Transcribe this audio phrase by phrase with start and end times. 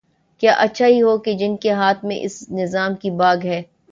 [0.41, 3.61] کیا ہی اچھا ہو کہ جن کے ہاتھ میں اس نظام کی باگ ہے۔